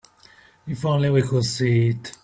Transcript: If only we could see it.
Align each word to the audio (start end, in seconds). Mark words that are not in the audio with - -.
If 0.65 0.83
only 0.83 1.11
we 1.11 1.21
could 1.21 1.43
see 1.43 1.89
it. 1.89 2.13